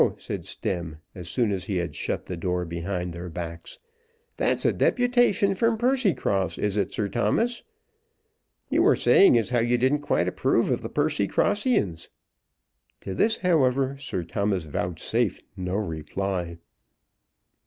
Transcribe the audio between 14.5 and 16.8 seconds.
vouchsafed no reply.